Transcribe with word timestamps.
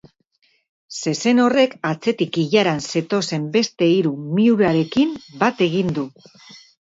Zezen 0.99 1.41
horrek 1.43 1.75
atzetik 1.89 2.39
ilaran 2.45 2.81
zetozen 2.93 3.45
beste 3.57 3.91
hiru 3.97 4.13
miurarekin 4.39 5.15
bat 5.45 5.65
egin 5.67 5.93
du. 5.99 6.07